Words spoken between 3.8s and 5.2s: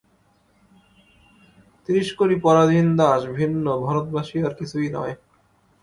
ভারতবাসী আর কিছুই নয়।